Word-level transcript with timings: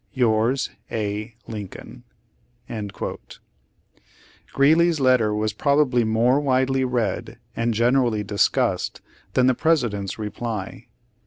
"Yours, 0.13 0.71
A. 0.91 1.35
Lincoln," 1.47 2.03
Greeley's 4.51 4.99
letter 4.99 5.31
was 5.35 5.53
probably 5.53 6.03
more 6.03 6.39
widely 6.39 6.83
read 6.83 7.37
and 7.55 7.71
generally 7.75 8.23
discussed 8.23 8.99
than 9.33 9.45
the 9.45 9.53
President's 9.53 10.17
reply. 10.17 10.87